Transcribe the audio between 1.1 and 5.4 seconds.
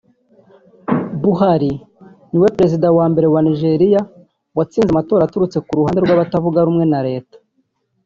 Buhari niwe mu Perezida wa mbere wa Nigeria watsinze amatora